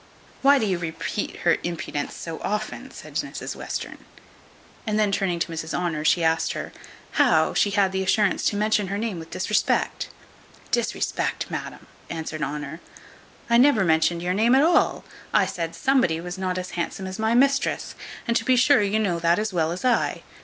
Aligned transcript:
"Why 0.41 0.57
do 0.57 0.65
you 0.65 0.79
repeat 0.79 1.41
her 1.41 1.57
impudence 1.63 2.15
so 2.15 2.39
often?" 2.41 2.89
said 2.89 3.17
Mrs 3.17 3.55
Western. 3.55 3.99
And 4.87 4.97
then 4.97 5.11
turning 5.11 5.37
to 5.37 5.51
Mrs 5.51 5.75
Honour, 5.75 6.03
she 6.05 6.23
asked 6.23 6.53
her 6.53 6.73
"How 7.21 7.53
she 7.53 7.69
had 7.69 7.91
the 7.91 8.01
assurance 8.01 8.43
to 8.45 8.55
mention 8.55 8.87
her 8.87 8.97
name 8.97 9.19
with 9.19 9.29
disrespect?" 9.29 10.09
"Disrespect, 10.71 11.51
madam!" 11.51 11.85
answered 12.09 12.41
Honour; 12.41 12.79
"I 13.47 13.59
never 13.59 13.83
mentioned 13.85 14.23
your 14.23 14.33
name 14.33 14.55
at 14.55 14.63
all: 14.63 15.05
I 15.35 15.45
said 15.45 15.75
somebody 15.75 16.19
was 16.19 16.35
not 16.35 16.57
as 16.57 16.71
handsome 16.71 17.05
as 17.05 17.19
my 17.19 17.35
mistress, 17.35 17.93
and 18.27 18.35
to 18.37 18.43
be 18.43 18.55
sure 18.55 18.81
you 18.81 18.97
know 18.97 19.19
that 19.19 19.37
as 19.37 19.53
well 19.53 19.71
as 19.71 19.85
I." 19.85 20.23